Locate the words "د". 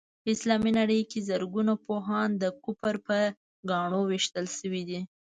2.37-2.43